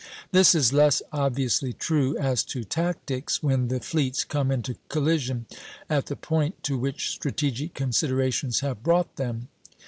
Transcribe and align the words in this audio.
This 0.31 0.55
is 0.55 0.73
less 0.73 1.03
obviously 1.13 1.73
true 1.73 2.17
as 2.17 2.41
to 2.45 2.63
tactics, 2.63 3.43
when 3.43 3.67
the 3.67 3.79
fleets 3.79 4.23
come 4.23 4.49
into 4.49 4.77
collision 4.89 5.45
at 5.91 6.07
the 6.07 6.15
point 6.15 6.63
to 6.63 6.75
which 6.75 7.11
strategic 7.11 7.75
considerations 7.75 8.61
have 8.61 8.81
brought 8.81 9.17
them. 9.17 9.47